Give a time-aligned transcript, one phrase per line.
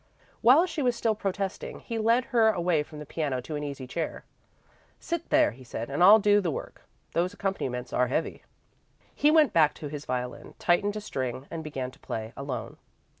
[0.41, 3.85] While she was still protesting, he led her away from the piano to an easy
[3.85, 4.23] chair.
[4.99, 6.81] "Sit there," he said, "and I'll do the work.
[7.11, 8.41] Those accompaniments are heavy."
[9.13, 12.77] He went back to his violin, tightened a string, and began to play, alone.